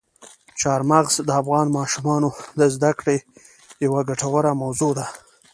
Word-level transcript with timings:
چار 0.61 0.81
مغز 0.91 1.13
د 1.27 1.29
افغان 1.41 1.67
ماشومانو 1.77 2.29
د 2.59 2.61
زده 2.75 2.91
کړې 2.99 3.17
یوه 3.85 4.01
ګټوره 4.09 4.51
موضوع 4.61 4.91
ده. 4.99 5.07